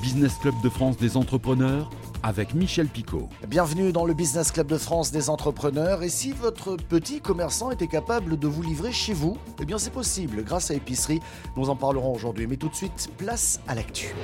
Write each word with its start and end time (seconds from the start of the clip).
Business 0.00 0.38
Club 0.38 0.54
de 0.62 0.68
France 0.70 0.96
des 0.96 1.16
entrepreneurs 1.16 1.90
avec 2.22 2.54
Michel 2.54 2.88
Picot. 2.88 3.28
Bienvenue 3.46 3.92
dans 3.92 4.04
le 4.06 4.14
Business 4.14 4.50
Club 4.50 4.66
de 4.66 4.78
France 4.78 5.12
des 5.12 5.28
entrepreneurs. 5.28 6.02
Et 6.02 6.08
si 6.08 6.32
votre 6.32 6.76
petit 6.76 7.20
commerçant 7.20 7.70
était 7.70 7.86
capable 7.86 8.38
de 8.38 8.46
vous 8.48 8.62
livrer 8.62 8.92
chez 8.92 9.12
vous, 9.12 9.36
eh 9.60 9.64
bien 9.64 9.78
c'est 9.78 9.92
possible 9.92 10.42
grâce 10.42 10.70
à 10.70 10.74
Épicerie. 10.74 11.20
Nous 11.56 11.68
en 11.68 11.76
parlerons 11.76 12.14
aujourd'hui. 12.14 12.46
Mais 12.46 12.56
tout 12.56 12.68
de 12.68 12.74
suite, 12.74 13.10
place 13.18 13.60
à 13.68 13.74
l'actu. 13.74 14.14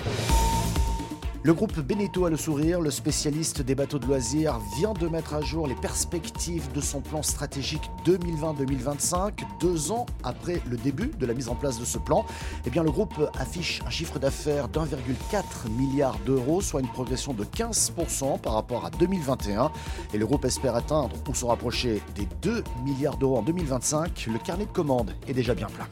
Le 1.47 1.55
groupe 1.55 1.79
Beneteau 1.79 2.25
a 2.25 2.31
le 2.31 2.37
sourire, 2.37 2.81
le 2.81 2.91
spécialiste 2.91 3.63
des 3.63 3.77
bateaux 3.77 4.01
de 4.01 4.07
loisirs, 4.07 4.59
vient 4.77 4.95
de 4.95 5.07
mettre 5.07 5.33
à 5.33 5.43
jour 5.43 5.69
les 5.69 5.77
perspectives 5.77 6.73
de 6.73 6.81
son 6.81 7.01
plan 7.01 7.23
stratégique 7.23 7.89
2020-2025. 8.05 9.45
Deux 9.61 9.93
ans 9.93 10.07
après 10.25 10.61
le 10.69 10.77
début 10.77 11.07
de 11.07 11.25
la 11.25 11.35
mise 11.35 11.49
en 11.49 11.55
place 11.55 11.79
de 11.79 11.85
ce 11.85 11.99
plan, 11.99 12.27
eh 12.67 12.71
le 12.71 12.91
groupe 12.91 13.31
affiche 13.39 13.81
un 13.87 13.91
chiffre 13.91 14.19
d'affaires 14.19 14.67
d'1,4 14.67 15.71
milliard 15.71 16.19
d'euros, 16.27 16.61
soit 16.61 16.81
une 16.81 16.89
progression 16.89 17.33
de 17.33 17.45
15% 17.45 18.41
par 18.41 18.55
rapport 18.55 18.85
à 18.85 18.91
2021. 18.91 19.71
Et 20.15 20.19
le 20.19 20.27
groupe 20.27 20.47
espère 20.47 20.75
atteindre 20.75 21.15
ou 21.29 21.33
se 21.33 21.45
rapprocher 21.45 22.03
des 22.17 22.27
2 22.43 22.65
milliards 22.85 23.19
d'euros 23.19 23.39
en 23.39 23.43
2025. 23.43 24.31
Le 24.33 24.41
carnet 24.41 24.67
de 24.67 24.73
commandes 24.73 25.15
est 25.29 25.33
déjà 25.33 25.55
bien 25.55 25.69
plein. 25.69 25.87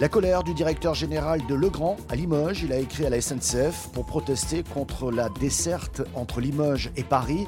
La 0.00 0.08
colère 0.08 0.42
du 0.42 0.54
directeur 0.54 0.94
général 0.94 1.46
de 1.46 1.54
Legrand 1.54 1.96
à 2.08 2.16
Limoges, 2.16 2.64
il 2.64 2.72
a 2.72 2.78
écrit 2.78 3.06
à 3.06 3.10
la 3.10 3.20
SNCF 3.20 3.90
pour 3.92 4.04
protester 4.04 4.64
contre 4.64 5.12
la 5.12 5.28
desserte 5.28 6.02
entre 6.16 6.40
Limoges 6.40 6.90
et 6.96 7.04
Paris. 7.04 7.46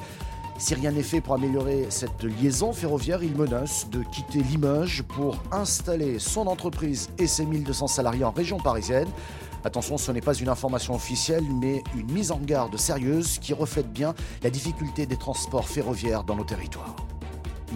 Si 0.56 0.76
rien 0.76 0.92
n'est 0.92 1.02
fait 1.02 1.20
pour 1.20 1.34
améliorer 1.34 1.86
cette 1.88 2.22
liaison 2.22 2.72
ferroviaire, 2.72 3.24
il 3.24 3.34
menace 3.34 3.90
de 3.90 4.00
quitter 4.12 4.38
Limoges 4.38 5.02
pour 5.02 5.42
installer 5.50 6.20
son 6.20 6.46
entreprise 6.46 7.10
et 7.18 7.26
ses 7.26 7.44
1200 7.44 7.88
salariés 7.88 8.24
en 8.24 8.30
région 8.30 8.58
parisienne. 8.58 9.08
Attention, 9.64 9.98
ce 9.98 10.12
n'est 10.12 10.20
pas 10.20 10.34
une 10.34 10.48
information 10.48 10.94
officielle, 10.94 11.44
mais 11.60 11.82
une 11.96 12.12
mise 12.12 12.30
en 12.30 12.38
garde 12.38 12.76
sérieuse 12.76 13.40
qui 13.40 13.54
reflète 13.54 13.92
bien 13.92 14.14
la 14.44 14.50
difficulté 14.50 15.04
des 15.06 15.16
transports 15.16 15.66
ferroviaires 15.66 16.22
dans 16.22 16.36
nos 16.36 16.44
territoires 16.44 16.94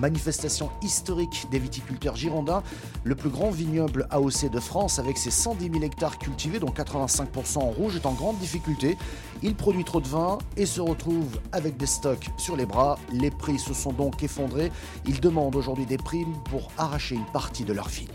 manifestation 0.01 0.71
historique 0.83 1.47
des 1.51 1.59
viticulteurs 1.59 2.17
girondins, 2.17 2.63
le 3.05 3.15
plus 3.15 3.31
grand 3.31 3.51
vignoble 3.51 4.07
AOC 4.11 4.51
de 4.51 4.61
France 4.61 4.99
avec 4.99 5.19
ses 5.19 5.31
110 5.31 5.71
000 5.71 5.85
hectares 5.85 6.19
cultivés, 6.19 6.59
dont 6.59 6.71
85% 6.71 7.59
en 7.59 7.71
rouge, 7.71 7.97
est 7.97 8.07
en 8.07 8.13
grande 8.13 8.39
difficulté. 8.39 8.97
Il 9.43 9.55
produit 9.55 9.85
trop 9.85 10.01
de 10.01 10.09
vin 10.09 10.39
et 10.57 10.67
se 10.67 10.81
retrouve 10.81 11.41
avec 11.53 11.77
des 11.77 11.87
stocks 11.87 12.31
sur 12.37 12.57
les 12.57 12.67
bras. 12.67 12.99
Les 13.13 13.31
prix 13.31 13.59
se 13.59 13.75
sont 13.75 13.93
donc 13.93 14.23
effondrés. 14.23 14.73
Ils 15.07 15.21
demandent 15.21 15.57
aujourd'hui 15.57 15.87
des 15.87 15.99
primes 15.99 16.35
pour 16.51 16.71
arracher 16.79 17.15
une 17.15 17.27
partie 17.27 17.65
de 17.65 17.73
leur 17.73 17.89
vignes. 17.89 18.09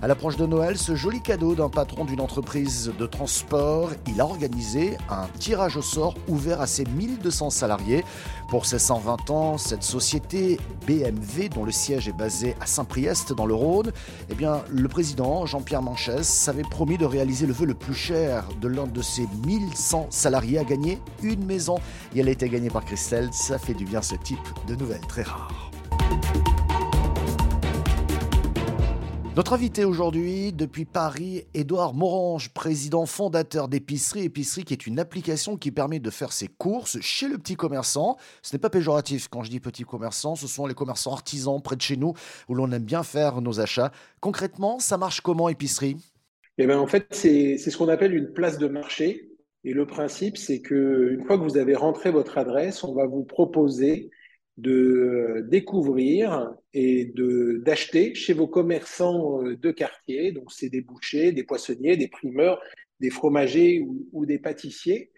À 0.00 0.06
l'approche 0.06 0.36
de 0.36 0.46
Noël, 0.46 0.78
ce 0.78 0.94
joli 0.94 1.20
cadeau 1.20 1.56
d'un 1.56 1.68
patron 1.68 2.04
d'une 2.04 2.20
entreprise 2.20 2.92
de 2.96 3.04
transport, 3.04 3.90
il 4.06 4.20
a 4.20 4.24
organisé 4.24 4.96
un 5.10 5.26
tirage 5.40 5.76
au 5.76 5.82
sort 5.82 6.14
ouvert 6.28 6.60
à 6.60 6.68
ses 6.68 6.84
1200 6.84 7.50
salariés. 7.50 8.04
Pour 8.48 8.64
ses 8.64 8.78
120 8.78 9.30
ans, 9.30 9.58
cette 9.58 9.82
société 9.82 10.60
BMW, 10.86 11.48
dont 11.52 11.64
le 11.64 11.72
siège 11.72 12.06
est 12.06 12.16
basé 12.16 12.54
à 12.60 12.66
Saint-Priest 12.66 13.32
dans 13.32 13.44
le 13.44 13.54
Rhône, 13.54 13.90
eh 14.30 14.36
bien, 14.36 14.62
le 14.70 14.86
président 14.86 15.46
Jean-Pierre 15.46 15.82
Manchès 15.82 16.22
s'avait 16.22 16.62
promis 16.62 16.96
de 16.96 17.04
réaliser 17.04 17.46
le 17.46 17.52
vœu 17.52 17.66
le 17.66 17.74
plus 17.74 17.94
cher 17.94 18.44
de 18.60 18.68
l'un 18.68 18.86
de 18.86 19.02
ses 19.02 19.26
1100 19.46 20.06
salariés 20.10 20.60
à 20.60 20.64
gagner 20.64 21.00
une 21.24 21.44
maison. 21.44 21.74
Et 22.14 22.20
elle 22.20 22.28
a 22.28 22.32
été 22.32 22.48
gagnée 22.48 22.70
par 22.70 22.84
Christelle. 22.84 23.30
Ça 23.32 23.58
fait 23.58 23.74
du 23.74 23.84
bien 23.84 24.00
ce 24.00 24.14
type 24.14 24.38
de 24.68 24.76
nouvelles 24.76 25.06
très 25.08 25.22
rares. 25.22 25.67
Notre 29.38 29.52
invité 29.52 29.84
aujourd'hui, 29.84 30.52
depuis 30.52 30.84
Paris, 30.84 31.44
Édouard 31.54 31.94
Morange, 31.94 32.52
président 32.52 33.06
fondateur 33.06 33.68
d'Épicerie. 33.68 34.24
Épicerie 34.24 34.64
qui 34.64 34.72
est 34.72 34.84
une 34.84 34.98
application 34.98 35.56
qui 35.56 35.70
permet 35.70 36.00
de 36.00 36.10
faire 36.10 36.32
ses 36.32 36.48
courses 36.48 37.00
chez 37.02 37.28
le 37.28 37.38
petit 37.38 37.54
commerçant. 37.54 38.16
Ce 38.42 38.52
n'est 38.52 38.58
pas 38.58 38.68
péjoratif 38.68 39.28
quand 39.28 39.44
je 39.44 39.50
dis 39.50 39.60
petit 39.60 39.84
commerçant, 39.84 40.34
ce 40.34 40.48
sont 40.48 40.66
les 40.66 40.74
commerçants 40.74 41.12
artisans 41.12 41.62
près 41.62 41.76
de 41.76 41.80
chez 41.80 41.96
nous 41.96 42.14
où 42.48 42.56
l'on 42.56 42.72
aime 42.72 42.82
bien 42.82 43.04
faire 43.04 43.40
nos 43.40 43.60
achats. 43.60 43.92
Concrètement, 44.18 44.80
ça 44.80 44.98
marche 44.98 45.20
comment 45.20 45.48
Épicerie? 45.48 45.94
Eh 46.58 46.66
bien, 46.66 46.80
En 46.80 46.88
fait, 46.88 47.06
c'est 47.12 47.58
ce 47.58 47.76
qu'on 47.76 47.86
appelle 47.86 48.16
une 48.16 48.32
place 48.32 48.58
de 48.58 48.66
marché. 48.66 49.28
Et 49.62 49.72
le 49.72 49.86
principe, 49.86 50.36
c'est 50.36 50.62
qu'une 50.62 51.22
fois 51.28 51.38
que 51.38 51.44
vous 51.44 51.58
avez 51.58 51.76
rentré 51.76 52.10
votre 52.10 52.38
adresse, 52.38 52.82
on 52.82 52.92
va 52.92 53.06
vous 53.06 53.22
proposer 53.22 54.10
de 54.58 55.46
découvrir 55.48 56.52
et 56.74 57.12
d'acheter 57.14 58.14
chez 58.16 58.32
vos 58.32 58.48
commerçants 58.48 59.44
euh, 59.44 59.56
de 59.56 59.70
quartier. 59.70 60.32
Donc, 60.32 60.52
c'est 60.52 60.68
des 60.68 60.82
bouchers, 60.82 61.30
des 61.30 61.44
poissonniers, 61.44 61.96
des 61.96 62.08
primeurs, 62.08 62.60
des 62.98 63.10
fromagers 63.10 63.86
ou, 64.12 64.26
des 64.26 64.40
pâtissiers 64.40 65.12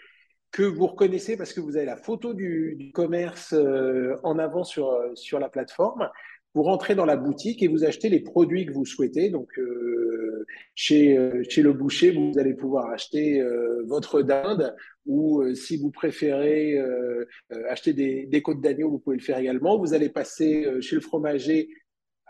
que 0.53 0.63
vous 0.63 0.89
reconnaissez 0.89 1.37
parce 1.37 1.55
que 1.55 1.61
vous 1.61 1.77
avez 1.77 1.87
la 1.87 1.97
photo 1.97 2.35
du, 2.35 2.91
commerce 2.93 3.55
euh, 3.55 4.15
en 4.25 4.39
avant 4.39 4.63
sur, 4.65 4.93
sur 5.15 5.39
la 5.39 5.49
plateforme. 5.49 6.11
Vous 6.55 6.63
rentrez 6.63 6.95
dans 6.95 7.05
la 7.05 7.17
boutique 7.17 7.63
et 7.63 7.69
vous 7.69 7.85
achetez 7.85 8.09
les 8.09 8.21
produits 8.21 8.67
que 8.67 8.73
vous 8.73 8.85
souhaitez. 8.85 9.31
Donc, 9.31 9.49
euh, 9.59 10.45
chez, 10.75 11.17
chez 11.49 11.63
le 11.63 11.73
boucher, 11.73 12.11
vous 12.11 12.39
allez 12.39 12.55
pouvoir 12.55 12.91
acheter 12.91 13.43
votre 13.87 14.23
dinde 14.23 14.75
ou 15.07 15.43
euh, 15.43 15.55
si 15.55 15.77
vous 15.77 15.91
préférez 15.91 16.79
euh, 16.79 17.27
euh, 17.53 17.63
acheter 17.69 17.93
des, 17.93 18.43
côtes 18.43 18.61
d'agneau, 18.61 18.91
vous 18.91 18.99
pouvez 18.99 19.17
le 19.17 19.23
faire 19.23 19.39
également. 19.39 19.79
Vous 19.79 19.95
allez 19.95 20.09
passer 20.09 20.67
chez 20.81 20.95
le 20.95 21.01
fromager 21.01 21.69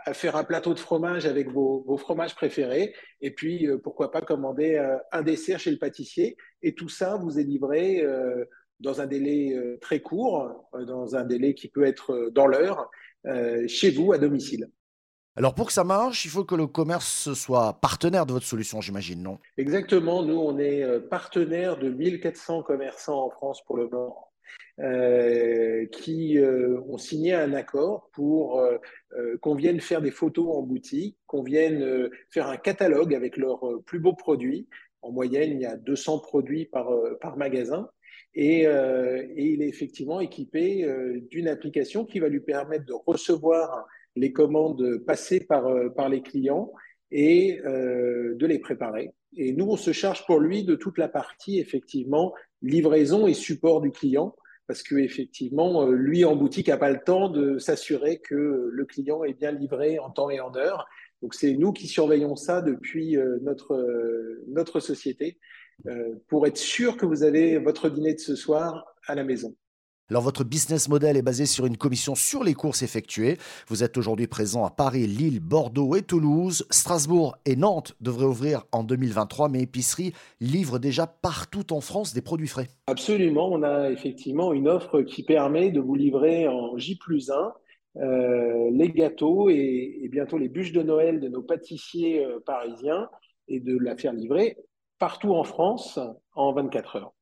à 0.07 0.15
faire 0.15 0.37
un 0.37 0.45
plateau 0.45 0.73
de 0.73 0.79
fromage 0.79 1.27
avec 1.27 1.51
vos, 1.51 1.97
fromages 1.99 2.35
préférés 2.35 2.95
et 3.21 3.33
puis 3.33 3.69
pourquoi 3.85 4.11
pas 4.11 4.23
commander 4.23 4.83
un 5.13 5.23
dessert 5.23 5.61
chez 5.61 5.71
le 5.71 5.77
pâtissier. 5.77 6.39
Et 6.63 6.75
tout 6.75 6.89
ça 6.89 7.17
vous 7.17 7.39
est 7.39 7.45
livré 7.45 8.03
dans 8.81 9.03
un 9.03 9.07
délai 9.07 9.55
très 9.83 10.01
court, 10.01 10.71
dans 10.73 11.17
un 11.17 11.25
délai 11.25 11.53
qui 11.53 11.69
peut 11.69 11.85
être 11.85 12.31
dans 12.33 12.47
l'heure, 12.47 12.91
chez 13.67 13.91
vous 13.91 14.13
à 14.13 14.19
domicile. 14.19 14.71
Alors 15.37 15.55
pour 15.55 15.69
que 15.69 15.73
ça 15.73 15.85
marche, 15.85 16.25
il 16.25 16.31
faut 16.31 16.45
que 16.45 16.57
le 16.57 16.67
commerce 16.67 17.33
soit 17.35 17.81
partenaire 17.81 18.27
de 18.27 18.33
votre 18.33 18.47
solution, 18.47 18.81
j'imagine, 18.81 19.23
non? 19.23 19.39
Exactement. 19.57 20.23
Nous, 20.23 20.37
on 20.37 20.59
est 20.59 20.83
euh, 20.83 21.01
partenaire 21.01 21.79
de 21.79 21.89
1400 21.89 22.63
commerçants 22.63 23.25
en 23.25 23.31
France 23.31 23.65
pour 23.65 23.77
le 23.77 23.89
moment. 23.89 24.27
Euh, 24.81 25.87
qui 25.87 26.39
euh, 26.39 26.81
ont 26.89 26.99
signé 26.99 27.35
un 27.35 27.53
accord 27.53 28.09
pour 28.13 28.63
qu'on 29.41 29.55
vienne 29.55 29.81
faire 29.81 30.03
des 30.03 30.11
photos 30.11 30.57
en 30.57 30.63
boutique, 30.63 31.17
qu'on 31.27 31.43
vienne 31.43 32.11
faire 32.31 32.49
un 32.49 32.57
catalogue 32.57 33.15
avec 33.15 33.37
leurs 33.37 33.63
plus 33.87 34.01
beaux 34.01 34.15
produits. 34.15 34.69
En 35.03 35.13
moyenne, 35.13 35.53
il 35.53 35.61
y 35.61 35.67
a 35.67 35.77
200 35.77 36.19
produits 36.19 36.67
par, 36.67 36.91
par 37.21 37.37
magasin. 37.37 37.89
Et, 38.35 38.63
et, 38.63 39.45
il 39.45 39.61
est 39.63 39.69
effectivement 39.69 40.21
équipé 40.21 40.89
d'une 41.31 41.49
application 41.49 42.05
qui 42.05 42.21
va 42.21 42.29
lui 42.29 42.41
permettre 42.41 42.85
de 42.87 42.95
recevoir 43.07 43.89
les 44.17 44.33
commandes 44.33 44.99
passées 45.07 45.41
par, 45.41 45.67
euh, 45.67 45.89
par 45.89 46.09
les 46.09 46.23
clients 46.23 46.73
et 47.11 47.61
euh, 47.65 48.35
de 48.37 48.47
les 48.47 48.59
préparer. 48.59 49.13
Et 49.37 49.53
nous, 49.53 49.67
on 49.67 49.77
se 49.77 49.93
charge 49.93 50.27
pour 50.27 50.41
lui 50.41 50.65
de 50.65 50.75
toute 50.75 50.99
la 50.99 51.09
partie, 51.09 51.59
effectivement, 51.59 52.35
livraison 52.63 53.27
et 53.27 53.35
support 53.35 53.81
du 53.81 53.91
client, 53.91 54.35
parce 54.67 54.83
que 54.83 54.97
effectivement, 54.97 55.87
euh, 55.87 55.93
lui 55.93 56.25
en 56.25 56.37
boutique 56.37 56.69
n'a 56.69 56.77
pas 56.77 56.91
le 56.91 57.01
temps 57.05 57.29
de 57.29 57.59
s'assurer 57.59 58.19
que 58.19 58.69
le 58.71 58.85
client 58.85 59.25
est 59.25 59.35
bien 59.35 59.53
livré 59.53 59.99
en 59.99 60.11
temps 60.11 60.31
et 60.31 60.41
en 60.41 60.55
heure. 60.57 60.89
Donc 61.23 61.35
c'est 61.35 61.53
nous 61.53 61.73
qui 61.73 61.87
surveillons 61.87 62.35
ça 62.35 62.63
depuis 62.63 63.19
notre, 63.43 63.77
notre 64.49 64.81
société 64.81 65.37
pour 66.29 66.47
être 66.47 66.59
sûr 66.59 66.97
que 66.97 67.07
vous 67.07 67.23
avez 67.23 67.59
votre 67.59 67.89
dîner 67.89 68.15
de 68.15 68.21
ce 68.21 68.37
soir 68.37 68.85
à 69.07 69.15
la 69.15 69.25
maison. 69.25 69.55
Alors 70.11 70.23
votre 70.25 70.43
business 70.43 70.89
model 70.89 71.17
est 71.17 71.23
basé 71.23 71.47
sur 71.47 71.67
une 71.67 71.77
commission 71.77 72.17
sur 72.17 72.43
les 72.43 72.55
courses 72.55 72.83
effectuées. 72.83 73.37
Vous 73.69 73.85
êtes 73.85 73.97
aujourd'hui 73.97 74.27
présent 74.27 74.65
à 74.65 74.71
Paris, 74.71 75.07
Lille, 75.07 75.39
Bordeaux 75.39 75.95
et 75.95 76.03
Toulouse. 76.03 76.67
Strasbourg 76.71 77.37
et 77.47 77.55
Nantes 77.55 77.95
devraient 78.01 78.27
ouvrir 78.27 78.65
en 78.73 78.83
2023, 78.83 79.49
mais 79.49 79.63
Épicerie 79.63 80.13
livre 80.41 80.81
déjà 80.81 81.07
partout 81.07 81.73
en 81.73 81.81
France 81.81 82.13
des 82.13 82.23
produits 82.23 82.49
frais. 82.49 82.67
Absolument, 82.89 83.53
on 83.53 83.63
a 83.63 83.89
effectivement 83.91 84.53
une 84.53 84.67
offre 84.67 85.03
qui 85.03 85.23
permet 85.23 85.71
de 85.71 85.81
vous 85.81 85.95
livrer 85.95 86.49
en 86.49 86.77
J 86.77 86.97
plus 86.97 87.31
1 87.31 87.53
euh, 88.03 88.69
les 88.73 88.91
gâteaux 88.91 89.49
et, 89.49 90.09
bientôt 90.11 90.39
les 90.39 90.49
bûches 90.49 90.73
de 90.73 90.83
Noël 90.83 91.21
de 91.21 91.29
nos 91.29 91.43
pâtissiers 91.43 92.25
euh, 92.25 92.41
parisiens 92.45 93.09
et 93.47 93.61
de 93.61 93.79
la 93.79 93.97
faire 93.97 94.13
livrer 94.13 94.57
partout 95.01 95.35
en 95.35 95.43
France 95.43 95.99
en 96.37 96.53
24 96.53 96.97
heures. 96.97 97.13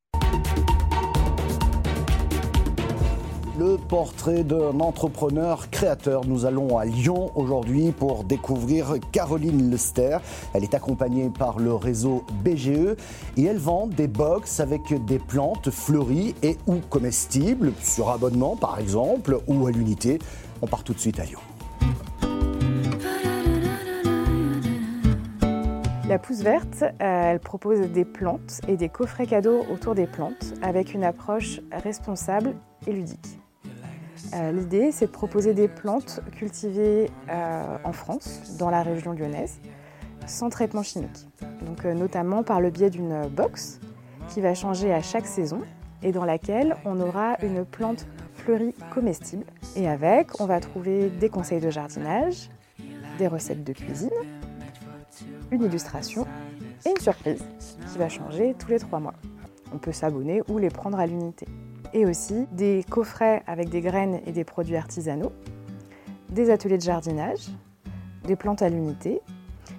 le 3.58 3.76
portrait 3.76 4.44
d'un 4.44 4.78
entrepreneur 4.78 5.68
créateur. 5.70 6.24
Nous 6.24 6.46
allons 6.46 6.78
à 6.78 6.84
Lyon 6.84 7.32
aujourd'hui 7.34 7.90
pour 7.90 8.22
découvrir 8.22 8.94
Caroline 9.10 9.68
Lester. 9.68 10.18
Elle 10.54 10.62
est 10.62 10.74
accompagnée 10.74 11.28
par 11.28 11.58
le 11.58 11.74
réseau 11.74 12.24
BGE 12.44 12.94
et 13.36 13.44
elle 13.44 13.58
vend 13.58 13.88
des 13.88 14.06
box 14.06 14.60
avec 14.60 15.04
des 15.06 15.18
plantes 15.18 15.70
fleuries 15.70 16.36
et 16.44 16.56
ou 16.68 16.76
comestibles 16.88 17.72
sur 17.82 18.10
abonnement 18.10 18.54
par 18.54 18.78
exemple 18.78 19.40
ou 19.48 19.66
à 19.66 19.72
l'unité. 19.72 20.20
On 20.62 20.68
part 20.68 20.84
tout 20.84 20.94
de 20.94 21.00
suite 21.00 21.18
à 21.18 21.24
Lyon. 21.24 21.40
La 26.08 26.18
Pousse 26.18 26.40
Verte, 26.40 26.84
euh, 26.84 27.32
elle 27.32 27.38
propose 27.38 27.80
des 27.80 28.06
plantes 28.06 28.62
et 28.66 28.78
des 28.78 28.88
coffrets 28.88 29.26
cadeaux 29.26 29.66
autour 29.70 29.94
des 29.94 30.06
plantes 30.06 30.54
avec 30.62 30.94
une 30.94 31.04
approche 31.04 31.60
responsable 31.70 32.54
et 32.86 32.94
ludique. 32.94 33.38
Euh, 34.32 34.50
l'idée, 34.52 34.90
c'est 34.90 35.08
de 35.08 35.10
proposer 35.10 35.52
des 35.52 35.68
plantes 35.68 36.22
cultivées 36.34 37.10
euh, 37.28 37.76
en 37.84 37.92
France, 37.92 38.56
dans 38.58 38.70
la 38.70 38.82
région 38.82 39.12
lyonnaise, 39.12 39.60
sans 40.26 40.48
traitement 40.48 40.82
chimique. 40.82 41.28
Donc, 41.66 41.84
notamment 41.84 42.42
par 42.42 42.62
le 42.62 42.70
biais 42.70 42.88
d'une 42.88 43.28
box 43.28 43.78
qui 44.28 44.40
va 44.40 44.54
changer 44.54 44.94
à 44.94 45.02
chaque 45.02 45.26
saison 45.26 45.60
et 46.02 46.10
dans 46.10 46.24
laquelle 46.24 46.76
on 46.86 47.00
aura 47.00 47.36
une 47.42 47.66
plante 47.66 48.06
fleurie 48.32 48.74
comestible. 48.94 49.44
Et 49.76 49.86
avec, 49.86 50.40
on 50.40 50.46
va 50.46 50.58
trouver 50.60 51.10
des 51.10 51.28
conseils 51.28 51.60
de 51.60 51.68
jardinage, 51.68 52.48
des 53.18 53.26
recettes 53.26 53.62
de 53.62 53.74
cuisine, 53.74 54.08
une 55.50 55.64
illustration 55.64 56.26
et 56.86 56.90
une 56.90 57.00
surprise 57.00 57.44
qui 57.90 57.98
va 57.98 58.08
changer 58.08 58.54
tous 58.58 58.68
les 58.68 58.78
trois 58.78 59.00
mois. 59.00 59.14
On 59.72 59.78
peut 59.78 59.92
s'abonner 59.92 60.42
ou 60.48 60.58
les 60.58 60.70
prendre 60.70 60.98
à 60.98 61.06
l'unité. 61.06 61.46
Et 61.92 62.06
aussi 62.06 62.46
des 62.52 62.84
coffrets 62.88 63.42
avec 63.46 63.70
des 63.70 63.80
graines 63.80 64.20
et 64.26 64.32
des 64.32 64.44
produits 64.44 64.76
artisanaux, 64.76 65.32
des 66.30 66.50
ateliers 66.50 66.76
de 66.76 66.82
jardinage, 66.82 67.48
des 68.24 68.36
plantes 68.36 68.62
à 68.62 68.68
l'unité 68.68 69.20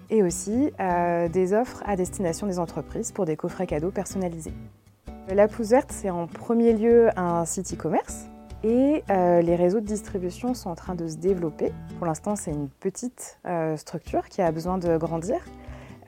et 0.10 0.24
aussi 0.24 0.72
euh, 0.80 1.28
des 1.28 1.54
offres 1.54 1.84
à 1.86 1.96
destination 1.96 2.48
des 2.48 2.60
entreprises 2.60 3.12
pour 3.12 3.26
des 3.26 3.36
coffrets 3.36 3.68
cadeaux 3.68 3.92
personnalisés. 3.92 4.54
La 5.30 5.48
Pousse 5.48 5.70
Verte, 5.70 5.92
c'est 5.92 6.10
en 6.10 6.26
premier 6.26 6.74
lieu 6.74 7.10
un 7.16 7.46
site 7.46 7.74
e-commerce 7.74 8.26
et 8.64 9.04
euh, 9.10 9.42
les 9.42 9.56
réseaux 9.56 9.80
de 9.80 9.86
distribution 9.86 10.54
sont 10.54 10.70
en 10.70 10.76
train 10.76 10.96
de 10.96 11.08
se 11.08 11.18
développer. 11.18 11.72
Pour 11.98 12.08
l'instant, 12.08 12.36
c'est 12.36 12.52
une 12.52 12.68
petite 12.68 13.40
euh, 13.46 13.78
structure 13.78 14.28
qui 14.28 14.42
a 14.42 14.52
besoin 14.52 14.78
de 14.78 14.98
grandir. 14.98 15.38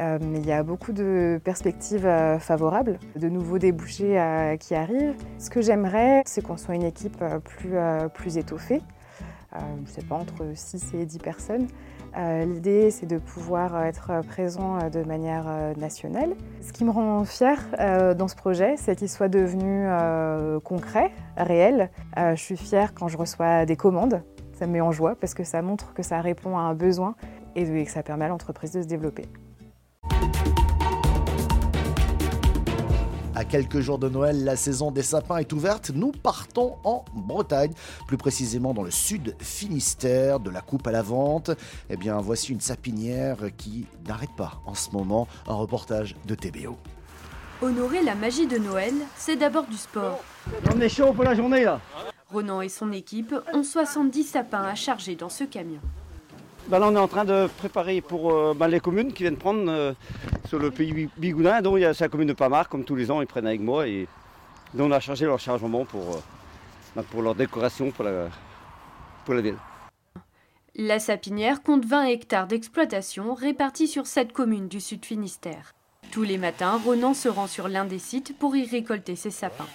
Euh, 0.01 0.17
mais 0.21 0.39
il 0.39 0.45
y 0.45 0.51
a 0.51 0.63
beaucoup 0.63 0.91
de 0.91 1.39
perspectives 1.43 2.09
favorables, 2.39 2.99
de 3.15 3.29
nouveaux 3.29 3.59
débouchés 3.59 4.19
qui 4.59 4.75
arrivent. 4.75 5.15
Ce 5.37 5.49
que 5.49 5.61
j'aimerais, 5.61 6.23
c'est 6.25 6.41
qu'on 6.41 6.57
soit 6.57 6.75
une 6.75 6.83
équipe 6.83 7.23
plus, 7.45 7.75
plus 8.13 8.37
étoffée, 8.37 8.81
je 9.53 9.81
ne 9.81 9.85
sais 9.85 10.01
pas, 10.01 10.15
entre 10.15 10.45
6 10.55 10.93
et 10.95 11.05
10 11.05 11.19
personnes, 11.19 11.67
euh, 12.17 12.45
l'idée, 12.45 12.91
c'est 12.91 13.05
de 13.05 13.17
pouvoir 13.17 13.85
être 13.85 14.21
présent 14.27 14.77
euh, 14.77 14.89
de 14.89 15.03
manière 15.03 15.45
euh, 15.47 15.73
nationale. 15.75 16.33
Ce 16.61 16.73
qui 16.73 16.83
me 16.83 16.91
rend 16.91 17.23
fière 17.23 17.59
dans 18.15 18.27
ce 18.27 18.35
projet, 18.35 18.75
c'est 18.77 18.95
qu'il 18.95 19.09
soit 19.09 19.29
devenu 19.29 19.87
concret, 20.63 21.11
réel. 21.37 21.89
Je 22.17 22.35
suis 22.35 22.57
fière 22.57 22.93
quand 22.93 23.07
je 23.07 23.17
reçois 23.17 23.65
des 23.65 23.75
commandes. 23.75 24.21
Ça 24.53 24.67
me 24.67 24.73
met 24.73 24.81
en 24.81 24.91
joie 24.91 25.15
parce 25.15 25.33
que 25.33 25.43
ça 25.43 25.61
montre 25.61 25.93
que 25.93 26.03
ça 26.03 26.21
répond 26.21 26.57
à 26.57 26.61
un 26.61 26.75
besoin 26.75 27.15
et 27.55 27.65
que 27.65 27.91
ça 27.91 28.03
permet 28.03 28.25
à 28.25 28.29
l'entreprise 28.29 28.71
de 28.71 28.81
se 28.81 28.87
développer. 28.87 29.25
À 33.41 33.43
quelques 33.43 33.79
jours 33.79 33.97
de 33.97 34.07
Noël, 34.07 34.43
la 34.43 34.55
saison 34.55 34.91
des 34.91 35.01
sapins 35.01 35.37
est 35.37 35.51
ouverte. 35.51 35.89
Nous 35.95 36.11
partons 36.11 36.75
en 36.83 37.03
Bretagne, 37.15 37.71
plus 38.05 38.15
précisément 38.15 38.71
dans 38.75 38.83
le 38.83 38.91
sud 38.91 39.35
Finistère, 39.39 40.39
de 40.39 40.51
la 40.51 40.61
coupe 40.61 40.85
à 40.85 40.91
la 40.91 41.01
vente. 41.01 41.49
Eh 41.89 41.97
bien, 41.97 42.21
voici 42.21 42.51
une 42.51 42.59
sapinière 42.59 43.37
qui 43.57 43.87
n'arrête 44.07 44.29
pas 44.37 44.61
en 44.67 44.75
ce 44.75 44.91
moment. 44.91 45.27
Un 45.47 45.55
reportage 45.55 46.15
de 46.27 46.35
TBO. 46.35 46.77
Honorer 47.63 48.03
la 48.03 48.13
magie 48.13 48.45
de 48.45 48.59
Noël, 48.59 48.93
c'est 49.17 49.37
d'abord 49.37 49.65
du 49.65 49.77
sport. 49.77 50.23
On 50.71 50.79
est 50.79 50.87
chaud 50.87 51.11
pour 51.11 51.23
la 51.23 51.33
journée 51.33 51.63
là. 51.63 51.81
Ronan 52.29 52.61
et 52.61 52.69
son 52.69 52.91
équipe 52.91 53.33
ont 53.55 53.63
70 53.63 54.23
sapins 54.23 54.65
à 54.65 54.75
charger 54.75 55.15
dans 55.15 55.29
ce 55.29 55.45
camion. 55.45 55.81
Ben 56.67 56.79
là, 56.79 56.87
on 56.87 56.95
est 56.95 56.99
en 56.99 57.07
train 57.07 57.25
de 57.25 57.47
préparer 57.57 58.01
pour 58.01 58.31
euh, 58.31 58.53
ben, 58.55 58.67
les 58.67 58.79
communes 58.79 59.11
qui 59.13 59.23
viennent 59.23 59.37
prendre 59.37 59.69
euh, 59.69 59.93
sur 60.47 60.59
le 60.59 60.71
pays 60.71 61.09
Bigoudin. 61.17 61.61
Donc, 61.61 61.77
il 61.77 61.81
y 61.81 61.85
a 61.85 61.93
la 61.99 62.07
commune 62.07 62.27
de 62.27 62.33
Pamar, 62.33 62.69
comme 62.69 62.83
tous 62.83 62.95
les 62.95 63.11
ans, 63.11 63.21
ils 63.21 63.27
prennent 63.27 63.47
avec 63.47 63.61
moi. 63.61 63.87
Et 63.87 64.07
on 64.77 64.91
a 64.91 64.99
chargé 64.99 65.25
leur 65.25 65.39
chargement 65.39 65.85
pour, 65.85 66.01
euh, 66.01 66.19
ben, 66.95 67.03
pour 67.03 67.21
leur 67.21 67.35
décoration 67.35 67.91
pour 67.91 68.05
la, 68.05 68.29
pour 69.25 69.33
la 69.33 69.41
ville. 69.41 69.57
La 70.75 70.99
sapinière 70.99 71.63
compte 71.63 71.83
20 71.83 72.05
hectares 72.05 72.47
d'exploitation 72.47 73.33
répartis 73.33 73.87
sur 73.87 74.07
7 74.07 74.31
communes 74.31 74.67
du 74.67 74.79
sud 74.79 75.05
Finistère. 75.05 75.73
Tous 76.11 76.23
les 76.23 76.37
matins, 76.37 76.79
Ronan 76.83 77.13
se 77.13 77.27
rend 77.27 77.47
sur 77.47 77.67
l'un 77.67 77.85
des 77.85 77.99
sites 77.99 78.37
pour 78.37 78.55
y 78.55 78.65
récolter 78.65 79.15
ses 79.15 79.31
sapins. 79.31 79.67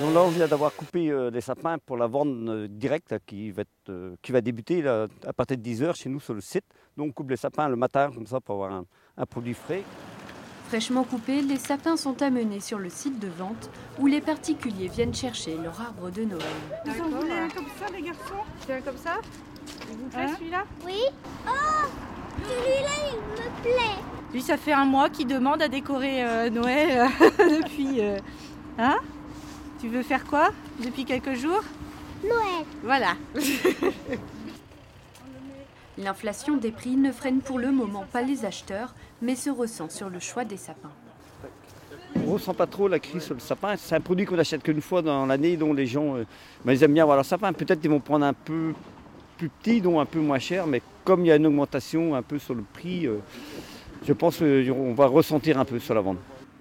Donc 0.00 0.14
là, 0.14 0.22
on 0.22 0.28
vient 0.28 0.46
d'avoir 0.46 0.72
coupé 0.74 1.10
euh, 1.10 1.28
des 1.30 1.40
sapins 1.40 1.76
pour 1.84 1.96
la 1.96 2.06
vente 2.06 2.28
euh, 2.28 2.68
directe 2.70 3.16
qui 3.26 3.50
va, 3.50 3.64
euh, 3.88 4.14
qui 4.22 4.30
va 4.30 4.40
débuter 4.40 4.86
à 4.86 5.32
partir 5.36 5.56
de 5.56 5.62
10h 5.62 5.96
chez 5.96 6.08
nous 6.08 6.20
sur 6.20 6.34
le 6.34 6.40
site. 6.40 6.64
Donc 6.96 7.08
on 7.08 7.12
coupe 7.12 7.30
les 7.30 7.36
sapins 7.36 7.68
le 7.68 7.74
matin 7.74 8.10
comme 8.14 8.26
ça 8.26 8.40
pour 8.40 8.54
avoir 8.64 8.84
un, 9.16 9.26
produit 9.26 9.54
frais. 9.54 9.82
Fraîchement 10.68 11.02
coupés, 11.02 11.42
les 11.42 11.56
sapins 11.56 11.96
sont 11.96 12.22
amenés 12.22 12.60
sur 12.60 12.78
le 12.78 12.90
site 12.90 13.18
de 13.18 13.26
vente 13.26 13.70
où 13.98 14.06
les 14.06 14.20
particuliers 14.20 14.86
viennent 14.86 15.14
chercher 15.14 15.56
leur 15.56 15.80
arbre 15.80 16.10
de 16.10 16.22
Noël. 16.22 16.44
Vous 16.84 17.02
en 17.02 17.08
voulez 17.08 17.32
un 17.32 17.48
comme 17.48 17.66
ça, 17.80 17.86
les 17.92 18.02
garçons 18.02 18.44
C'est 18.60 18.74
un 18.74 18.80
comme 18.82 18.98
ça 18.98 19.18
Il 19.90 19.96
vous 19.96 20.08
plaît 20.10 20.20
hein 20.20 20.34
celui-là 20.38 20.64
Oui. 20.86 21.00
Oh 21.44 21.86
Celui-là, 22.44 23.10
il 23.10 23.18
me 23.18 23.62
plaît. 23.62 24.02
Lui, 24.32 24.42
ça 24.42 24.56
fait 24.56 24.72
un 24.74 24.84
mois 24.84 25.08
qu'il 25.10 25.26
demande 25.26 25.60
à 25.62 25.68
décorer 25.68 26.50
Noël 26.50 27.08
depuis. 27.38 28.00
hein 28.78 28.98
tu 29.80 29.88
veux 29.88 30.02
faire 30.02 30.24
quoi 30.24 30.50
depuis 30.84 31.04
quelques 31.04 31.34
jours 31.34 31.62
Noël. 32.22 32.64
Voilà. 32.82 33.14
L'inflation 35.98 36.56
des 36.56 36.70
prix 36.70 36.96
ne 36.96 37.12
freine 37.12 37.40
pour 37.40 37.58
le 37.58 37.70
moment 37.72 38.04
pas 38.12 38.22
les 38.22 38.44
acheteurs, 38.44 38.94
mais 39.22 39.36
se 39.36 39.50
ressent 39.50 39.88
sur 39.88 40.08
le 40.08 40.20
choix 40.20 40.44
des 40.44 40.56
sapins. 40.56 40.90
On 42.16 42.20
ne 42.20 42.32
ressent 42.34 42.54
pas 42.54 42.66
trop 42.66 42.88
la 42.88 42.98
crise 42.98 43.22
sur 43.22 43.34
le 43.34 43.40
sapin. 43.40 43.76
C'est 43.76 43.94
un 43.94 44.00
produit 44.00 44.24
qu'on 44.26 44.38
achète 44.38 44.62
qu'une 44.62 44.80
fois 44.80 45.02
dans 45.02 45.26
l'année, 45.26 45.56
dont 45.56 45.72
les 45.72 45.86
gens 45.86 46.16
euh, 46.16 46.24
ben, 46.64 46.72
ils 46.72 46.82
aiment 46.82 46.94
bien 46.94 47.02
avoir 47.04 47.16
leur 47.16 47.24
sapin. 47.24 47.52
Peut-être 47.52 47.80
qu'ils 47.80 47.90
vont 47.90 48.00
prendre 48.00 48.26
un 48.26 48.32
peu 48.32 48.74
plus 49.36 49.48
petit, 49.48 49.80
donc 49.80 50.00
un 50.00 50.04
peu 50.04 50.18
moins 50.18 50.38
cher, 50.38 50.66
mais 50.66 50.82
comme 51.04 51.24
il 51.24 51.28
y 51.28 51.32
a 51.32 51.36
une 51.36 51.46
augmentation 51.46 52.14
un 52.14 52.22
peu 52.22 52.38
sur 52.38 52.54
le 52.54 52.62
prix, 52.62 53.06
euh, 53.06 53.18
je 54.06 54.12
pense 54.12 54.38
qu'on 54.38 54.94
va 54.94 55.06
ressentir 55.06 55.58
un 55.58 55.64
peu 55.64 55.78
sur 55.78 55.94
la 55.94 56.00
vente. 56.00 56.18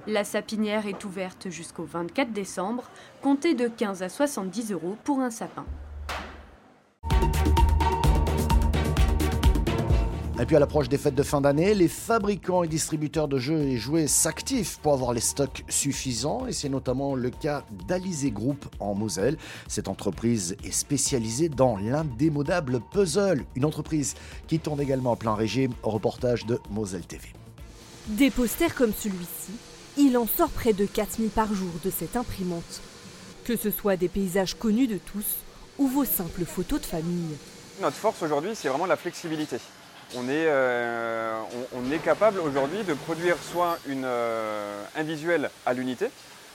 La 0.10 0.24
sapinière 0.24 0.88
est 0.88 1.04
ouverte 1.04 1.50
jusqu'au 1.50 1.84
24 1.84 2.32
décembre, 2.32 2.84
comptez 3.22 3.56
de 3.56 3.68
15 3.68 4.04
à 4.04 4.08
70 4.08 4.72
euros 4.72 4.96
pour 5.04 5.20
un 5.20 5.30
sapin. 5.30 5.66
Et 10.40 10.46
puis 10.46 10.56
à 10.56 10.60
l'approche 10.60 10.88
des 10.88 10.98
fêtes 10.98 11.16
de 11.16 11.24
fin 11.24 11.42
d'année, 11.42 11.74
les 11.74 11.90
fabricants 11.90 12.64
et 12.64 12.70
distributeurs 12.70 13.28
de 13.28 13.38
jeux 13.38 13.60
et 13.60 13.76
jouets 13.76 14.08
s'activent 14.08 14.80
pour 14.80 14.94
avoir 14.94 15.12
les 15.12 15.20
stocks 15.20 15.66
suffisants 15.68 16.48
et 16.48 16.54
c'est 16.54 16.70
notamment 16.70 17.14
le 17.14 17.30
cas 17.30 17.66
d'Alizé 17.86 18.32
Group 18.32 18.66
en 18.80 18.96
Moselle. 18.96 19.36
Cette 19.68 19.90
entreprise 19.90 20.56
est 20.64 20.72
spécialisée 20.72 21.50
dans 21.50 21.76
l'indémodable 21.76 22.80
puzzle, 22.94 23.44
une 23.56 23.66
entreprise 23.66 24.16
qui 24.48 24.60
tourne 24.60 24.80
également 24.80 25.12
en 25.12 25.16
plein 25.18 25.36
régime 25.36 25.74
au 25.84 25.90
reportage 25.90 26.46
de 26.46 26.60
Moselle 26.70 27.06
TV. 27.06 27.28
Des 28.08 28.32
posters 28.32 28.74
comme 28.74 28.94
celui-ci 28.94 29.52
il 29.98 30.18
en 30.18 30.28
sort 30.28 30.50
près 30.50 30.74
de 30.74 30.86
4000 30.86 31.30
par 31.30 31.54
jour 31.54 31.72
de 31.84 31.90
cette 31.90 32.16
imprimante. 32.16 32.82
Que 33.46 33.58
ce 33.58 33.72
soit 33.72 33.98
des 33.98 34.10
paysages 34.10 34.54
connus 34.54 34.88
de 34.88 34.98
tous 34.98 35.26
ou 35.78 35.88
vos 35.88 36.06
simples 36.06 36.46
photos 36.46 36.82
de 36.82 36.86
famille. 36.86 37.36
Notre 37.82 37.96
force 37.96 38.22
aujourd'hui, 38.22 38.52
c'est 38.54 38.68
vraiment 38.68 38.86
la 38.86 38.96
flexibilité. 38.96 39.58
On 40.16 40.30
est, 40.30 40.48
euh, 40.48 41.42
capable 42.04 42.40
aujourd'hui 42.40 42.84
de 42.84 42.94
produire 42.94 43.36
soit 43.52 43.78
une, 43.88 44.06
euh, 44.06 44.84
un 44.96 45.04
visuel 45.04 45.50
à 45.66 45.74
l'unité, 45.74 46.10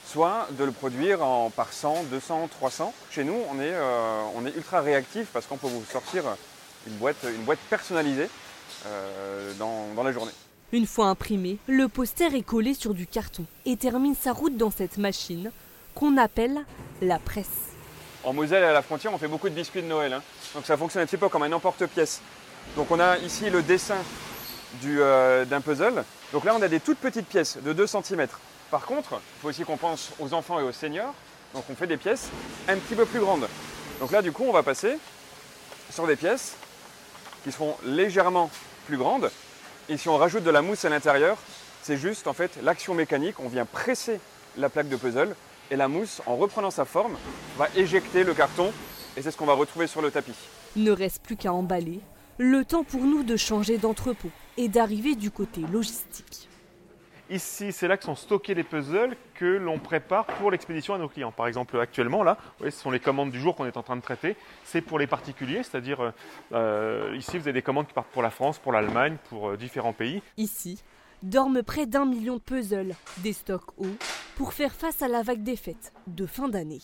soit 0.06 0.48
de 0.58 0.64
le 0.64 0.72
produire 0.72 1.18
par 1.54 1.72
100, 1.72 2.04
200, 2.10 2.48
300. 2.48 2.94
Chez 3.10 3.24
nous, 3.24 3.36
on 3.50 3.60
est, 3.60 3.72
euh, 3.72 4.22
on 4.36 4.46
est 4.46 4.56
ultra 4.56 4.80
réactif 4.80 5.28
parce 5.32 5.46
qu'on 5.46 5.58
peut 5.58 5.66
vous 5.66 5.84
sortir 5.90 6.22
une 6.86 6.94
boîte, 6.94 7.24
une 7.24 7.42
boîte 7.42 7.60
personnalisée 7.68 8.28
dans 9.58 10.02
la 10.02 10.12
journée. 10.12 10.32
Une 10.74 10.86
fois 10.86 11.08
imprimé, 11.08 11.58
le 11.68 11.86
poster 11.86 12.34
est 12.34 12.42
collé 12.42 12.72
sur 12.72 12.94
du 12.94 13.06
carton 13.06 13.44
et 13.66 13.76
termine 13.76 14.14
sa 14.14 14.32
route 14.32 14.56
dans 14.56 14.70
cette 14.70 14.96
machine 14.96 15.50
qu'on 15.94 16.16
appelle 16.16 16.64
la 17.02 17.18
presse. 17.18 17.74
En 18.24 18.32
Moselle, 18.32 18.64
à 18.64 18.72
la 18.72 18.80
frontière, 18.80 19.12
on 19.12 19.18
fait 19.18 19.28
beaucoup 19.28 19.50
de 19.50 19.54
biscuits 19.54 19.82
de 19.82 19.86
Noël. 19.86 20.14
Hein. 20.14 20.22
Donc 20.54 20.64
ça 20.64 20.78
fonctionne 20.78 21.02
un 21.02 21.06
petit 21.06 21.18
peu 21.18 21.28
comme 21.28 21.42
un 21.42 21.52
emporte-pièce. 21.52 22.22
Donc 22.74 22.90
on 22.90 22.98
a 23.00 23.18
ici 23.18 23.50
le 23.50 23.60
dessin 23.62 23.98
euh, 24.86 25.44
d'un 25.44 25.60
puzzle. 25.60 26.04
Donc 26.32 26.46
là, 26.46 26.54
on 26.58 26.62
a 26.62 26.68
des 26.68 26.80
toutes 26.80 26.98
petites 26.98 27.26
pièces 27.26 27.58
de 27.62 27.74
2 27.74 27.86
cm. 27.86 28.26
Par 28.70 28.86
contre, 28.86 29.12
il 29.12 29.40
faut 29.42 29.48
aussi 29.48 29.64
qu'on 29.64 29.76
pense 29.76 30.12
aux 30.20 30.32
enfants 30.32 30.58
et 30.58 30.62
aux 30.62 30.72
seniors. 30.72 31.12
Donc 31.52 31.64
on 31.68 31.74
fait 31.74 31.86
des 31.86 31.98
pièces 31.98 32.30
un 32.66 32.78
petit 32.78 32.94
peu 32.94 33.04
plus 33.04 33.20
grandes. 33.20 33.46
Donc 34.00 34.10
là, 34.10 34.22
du 34.22 34.32
coup, 34.32 34.44
on 34.48 34.52
va 34.52 34.62
passer 34.62 34.96
sur 35.90 36.06
des 36.06 36.16
pièces 36.16 36.56
qui 37.44 37.52
seront 37.52 37.76
légèrement 37.84 38.50
plus 38.86 38.96
grandes 38.96 39.30
et 39.88 39.96
si 39.96 40.08
on 40.08 40.16
rajoute 40.16 40.44
de 40.44 40.50
la 40.50 40.62
mousse 40.62 40.84
à 40.84 40.88
l'intérieur, 40.88 41.36
c'est 41.82 41.96
juste 41.96 42.26
en 42.26 42.32
fait 42.32 42.58
l'action 42.62 42.94
mécanique. 42.94 43.40
On 43.40 43.48
vient 43.48 43.66
presser 43.66 44.20
la 44.56 44.68
plaque 44.68 44.88
de 44.88 44.96
puzzle 44.96 45.34
et 45.70 45.76
la 45.76 45.88
mousse, 45.88 46.20
en 46.26 46.36
reprenant 46.36 46.70
sa 46.70 46.84
forme, 46.84 47.16
va 47.56 47.68
éjecter 47.76 48.24
le 48.24 48.34
carton 48.34 48.72
et 49.16 49.22
c'est 49.22 49.30
ce 49.30 49.36
qu'on 49.36 49.46
va 49.46 49.54
retrouver 49.54 49.86
sur 49.86 50.02
le 50.02 50.10
tapis. 50.10 50.34
Ne 50.76 50.90
reste 50.90 51.22
plus 51.22 51.36
qu'à 51.36 51.52
emballer. 51.52 52.00
Le 52.38 52.64
temps 52.64 52.84
pour 52.84 53.02
nous 53.02 53.22
de 53.22 53.36
changer 53.36 53.78
d'entrepôt 53.78 54.30
et 54.56 54.68
d'arriver 54.68 55.14
du 55.14 55.30
côté 55.30 55.60
logistique. 55.72 56.48
Ici, 57.32 57.72
c'est 57.72 57.88
là 57.88 57.96
que 57.96 58.04
sont 58.04 58.14
stockés 58.14 58.52
les 58.52 58.62
puzzles 58.62 59.16
que 59.34 59.46
l'on 59.46 59.78
prépare 59.78 60.26
pour 60.26 60.50
l'expédition 60.50 60.92
à 60.92 60.98
nos 60.98 61.08
clients. 61.08 61.32
Par 61.32 61.46
exemple, 61.46 61.80
actuellement, 61.80 62.22
là, 62.22 62.36
ce 62.60 62.68
sont 62.68 62.90
les 62.90 63.00
commandes 63.00 63.30
du 63.30 63.40
jour 63.40 63.56
qu'on 63.56 63.64
est 63.64 63.78
en 63.78 63.82
train 63.82 63.96
de 63.96 64.02
traiter. 64.02 64.36
C'est 64.64 64.82
pour 64.82 64.98
les 64.98 65.06
particuliers, 65.06 65.62
c'est-à-dire 65.62 66.02
euh, 66.02 66.10
euh, 66.52 67.16
ici, 67.16 67.38
vous 67.38 67.48
avez 67.48 67.54
des 67.54 67.62
commandes 67.62 67.86
qui 67.86 67.94
partent 67.94 68.10
pour 68.12 68.20
la 68.20 68.28
France, 68.28 68.58
pour 68.58 68.70
l'Allemagne, 68.70 69.16
pour 69.30 69.48
euh, 69.48 69.56
différents 69.56 69.94
pays. 69.94 70.20
Ici, 70.36 70.82
dorment 71.22 71.62
près 71.62 71.86
d'un 71.86 72.04
million 72.04 72.36
de 72.36 72.42
puzzles, 72.42 72.94
des 73.22 73.32
stocks 73.32 73.70
hauts, 73.78 73.96
pour 74.36 74.52
faire 74.52 74.74
face 74.74 75.00
à 75.00 75.08
la 75.08 75.22
vague 75.22 75.42
des 75.42 75.56
fêtes 75.56 75.94
de 76.08 76.26
fin 76.26 76.48
d'année. 76.48 76.82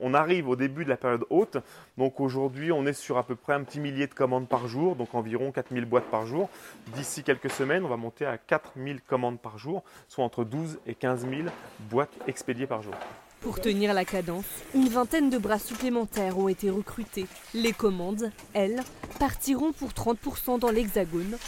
On 0.00 0.14
arrive 0.14 0.48
au 0.48 0.56
début 0.56 0.84
de 0.84 0.88
la 0.88 0.96
période 0.96 1.24
haute, 1.30 1.58
donc 1.96 2.20
aujourd'hui 2.20 2.72
on 2.72 2.86
est 2.86 2.92
sur 2.92 3.18
à 3.18 3.24
peu 3.24 3.34
près 3.34 3.54
un 3.54 3.62
petit 3.64 3.80
millier 3.80 4.06
de 4.06 4.14
commandes 4.14 4.48
par 4.48 4.68
jour, 4.68 4.96
donc 4.96 5.14
environ 5.14 5.50
4000 5.50 5.84
boîtes 5.84 6.10
par 6.10 6.26
jour. 6.26 6.48
D'ici 6.94 7.22
quelques 7.22 7.50
semaines, 7.50 7.84
on 7.84 7.88
va 7.88 7.96
monter 7.96 8.26
à 8.26 8.38
4000 8.38 9.00
commandes 9.02 9.40
par 9.40 9.58
jour, 9.58 9.82
soit 10.08 10.24
entre 10.24 10.44
12 10.44 10.78
et 10.86 10.94
15 10.94 11.28
000 11.28 11.42
boîtes 11.90 12.12
expédiées 12.26 12.66
par 12.66 12.82
jour. 12.82 12.94
Pour 13.40 13.60
tenir 13.60 13.94
la 13.94 14.04
cadence, 14.04 14.46
une 14.74 14.88
vingtaine 14.88 15.30
de 15.30 15.38
bras 15.38 15.60
supplémentaires 15.60 16.38
ont 16.38 16.48
été 16.48 16.70
recrutés. 16.70 17.26
Les 17.54 17.72
commandes, 17.72 18.32
elles, 18.52 18.82
partiront 19.20 19.72
pour 19.72 19.90
30% 19.90 20.58
dans 20.58 20.70
l'Hexagone. 20.70 21.38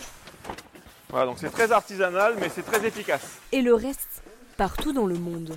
Voilà, 1.08 1.26
donc 1.26 1.38
c'est 1.40 1.50
très 1.50 1.72
artisanal, 1.72 2.36
mais 2.40 2.48
c'est 2.48 2.62
très 2.62 2.86
efficace. 2.86 3.38
Et 3.50 3.62
le 3.62 3.74
reste, 3.74 4.22
partout 4.56 4.92
dans 4.92 5.06
le 5.06 5.16
monde. 5.16 5.54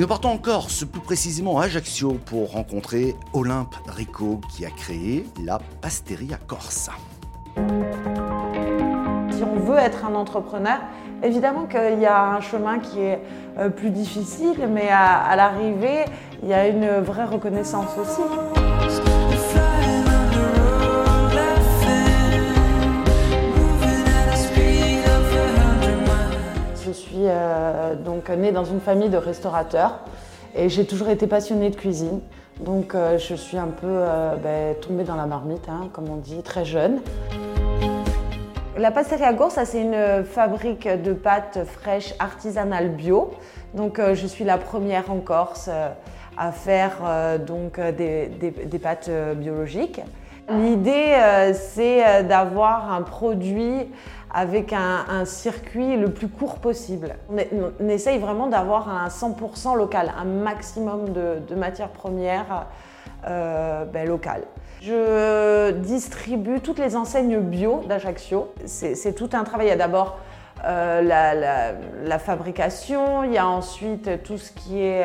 Nous 0.00 0.06
partons 0.06 0.30
en 0.30 0.38
Corse, 0.38 0.86
plus 0.86 1.02
précisément 1.02 1.58
à 1.58 1.64
Ajaccio, 1.64 2.14
pour 2.24 2.52
rencontrer 2.52 3.14
Olympe 3.34 3.74
Rico 3.86 4.40
qui 4.50 4.64
a 4.64 4.70
créé 4.70 5.26
la 5.44 5.58
Pasteria 5.82 6.38
Corsa. 6.46 6.92
Si 7.54 9.42
on 9.42 9.56
veut 9.56 9.76
être 9.76 10.06
un 10.06 10.14
entrepreneur, 10.14 10.78
évidemment 11.22 11.66
qu'il 11.66 12.00
y 12.00 12.06
a 12.06 12.30
un 12.30 12.40
chemin 12.40 12.78
qui 12.78 12.98
est 12.98 13.20
euh, 13.58 13.68
plus 13.68 13.90
difficile, 13.90 14.70
mais 14.72 14.88
à 14.88 15.36
l'arrivée, 15.36 16.06
il 16.42 16.48
y 16.48 16.54
a 16.54 16.66
une 16.66 17.00
vraie 17.00 17.26
reconnaissance 17.26 17.90
aussi. 17.98 18.59
Suis 27.10 27.26
euh, 27.26 27.96
donc 27.96 28.28
née 28.28 28.52
dans 28.52 28.64
une 28.64 28.80
famille 28.80 29.08
de 29.08 29.16
restaurateurs 29.16 29.98
et 30.54 30.68
j'ai 30.68 30.84
toujours 30.84 31.08
été 31.08 31.26
passionnée 31.26 31.70
de 31.70 31.76
cuisine. 31.76 32.20
Donc 32.60 32.94
euh, 32.94 33.18
je 33.18 33.34
suis 33.34 33.56
un 33.56 33.68
peu 33.68 33.86
euh, 33.86 34.36
ben, 34.36 34.76
tombée 34.76 35.02
dans 35.02 35.16
la 35.16 35.26
marmite, 35.26 35.68
hein, 35.68 35.88
comme 35.92 36.08
on 36.08 36.16
dit, 36.16 36.42
très 36.42 36.64
jeune. 36.64 37.00
La 38.76 38.92
Pasteria 38.92 39.34
Corsa, 39.34 39.64
c'est 39.64 39.82
une 39.82 40.24
fabrique 40.24 40.86
de 40.86 41.12
pâtes 41.12 41.58
fraîches 41.66 42.14
artisanales 42.20 42.90
bio. 42.90 43.32
Donc 43.74 44.00
je 44.00 44.26
suis 44.26 44.44
la 44.44 44.56
première 44.56 45.10
en 45.10 45.18
Corse 45.18 45.68
à 46.38 46.52
faire 46.52 47.38
donc, 47.46 47.78
des 47.78 48.80
pâtes 48.80 49.10
biologiques. 49.36 50.00
L'idée, 50.50 51.16
c'est 51.54 52.24
d'avoir 52.24 52.92
un 52.92 53.02
produit 53.02 53.88
avec 54.32 54.72
un, 54.72 55.24
circuit 55.24 55.96
le 55.96 56.10
plus 56.10 56.28
court 56.28 56.58
possible. 56.58 57.16
On, 57.80 57.88
essaye 57.88 58.18
vraiment 58.18 58.46
d'avoir 58.46 58.88
un 58.88 59.08
100% 59.08 59.76
local, 59.76 60.12
un 60.18 60.24
maximum 60.24 61.12
de, 61.12 61.54
matières 61.54 61.90
premières 61.90 62.66
euh, 63.26 63.84
ben, 63.84 64.06
locales. 64.06 64.44
Je 64.80 65.72
distribue 65.72 66.60
toutes 66.60 66.78
les 66.78 66.96
enseignes 66.96 67.38
bio 67.38 67.82
d'Ajaccio. 67.88 68.52
C'est 68.64 69.14
tout 69.14 69.30
un 69.32 69.44
travail. 69.44 69.66
Il 69.66 69.70
y 69.70 69.72
a 69.72 69.76
d'abord 69.76 70.18
euh, 70.64 71.74
la 72.04 72.18
fabrication, 72.18 73.24
il 73.24 73.32
y 73.32 73.38
a 73.38 73.46
ensuite 73.46 74.22
tout 74.22 74.38
ce 74.38 74.52
qui 74.52 74.82
est 74.82 75.04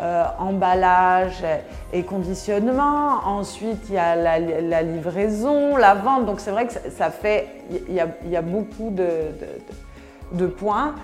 euh, 0.00 0.24
emballage 0.38 1.44
et 1.92 2.04
conditionnement. 2.04 3.20
Ensuite, 3.24 3.88
il 3.88 3.94
y 3.94 3.98
a 3.98 4.14
la, 4.14 4.82
livraison, 4.82 5.76
la 5.76 5.94
vente. 5.94 6.26
Donc 6.26 6.40
c'est 6.40 6.52
vrai 6.52 6.66
que 6.66 6.72
ça, 6.72 7.10
fait, 7.10 7.48
il 7.88 7.94
y 7.94 8.36
a, 8.36 8.42
beaucoup 8.42 8.90
de, 8.90 10.46
points. 10.46 10.94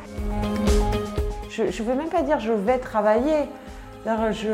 Je 1.50 1.62
ne 1.64 1.88
veux 1.88 1.94
même 1.94 2.08
pas 2.08 2.22
dire 2.22 2.38
je 2.38 2.52
vais 2.52 2.78
travailler. 2.78 3.48
Je, 4.06 4.48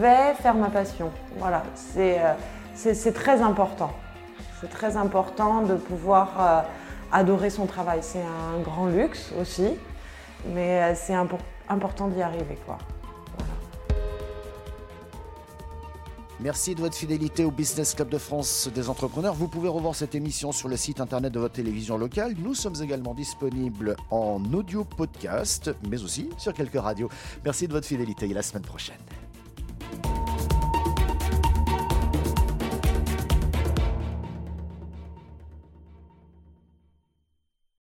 vais 0.00 0.34
faire 0.34 0.54
ma 0.54 0.68
passion. 0.68 1.10
Voilà, 1.38 1.62
c'est 1.74 2.18
euh, 2.18 2.32
c'est- 2.74 3.12
très 3.12 3.42
important. 3.42 3.90
C'est 4.60 4.70
très 4.70 4.96
important 4.96 5.60
de 5.60 5.74
pouvoir 5.74 6.28
euh, 6.40 6.60
adorer 7.12 7.50
son 7.50 7.66
travail. 7.66 7.98
C'est 8.00 8.22
un 8.22 8.60
grand 8.62 8.86
luxe 8.86 9.30
aussi, 9.40 9.68
mais 10.54 10.94
c'est 10.94 11.12
impor- 11.14 11.38
important 11.68 12.08
d'y 12.08 12.22
arriver. 12.22 12.58
Quoi. 12.64 12.78
Merci 16.38 16.74
de 16.74 16.80
votre 16.80 16.94
fidélité 16.94 17.44
au 17.44 17.50
Business 17.50 17.94
Club 17.94 18.10
de 18.10 18.18
France 18.18 18.68
des 18.74 18.90
entrepreneurs. 18.90 19.32
Vous 19.32 19.48
pouvez 19.48 19.68
revoir 19.68 19.94
cette 19.94 20.14
émission 20.14 20.52
sur 20.52 20.68
le 20.68 20.76
site 20.76 21.00
internet 21.00 21.32
de 21.32 21.38
votre 21.38 21.54
télévision 21.54 21.96
locale. 21.96 22.34
Nous 22.38 22.54
sommes 22.54 22.76
également 22.82 23.14
disponibles 23.14 23.96
en 24.10 24.42
audio 24.52 24.84
podcast, 24.84 25.70
mais 25.88 26.02
aussi 26.02 26.28
sur 26.36 26.52
quelques 26.52 26.78
radios. 26.78 27.08
Merci 27.42 27.66
de 27.66 27.72
votre 27.72 27.86
fidélité 27.86 28.28
et 28.28 28.32
à 28.32 28.34
la 28.34 28.42
semaine 28.42 28.64
prochaine. 28.64 28.98